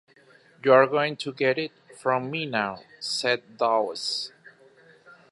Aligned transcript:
“You’re 0.63 0.87
going 0.87 1.15
to 1.17 1.31
get 1.31 1.59
it 1.59 1.71
from 1.95 2.31
me 2.31 2.47
now,” 2.47 2.81
said 2.99 3.59
Dawes. 3.59 4.31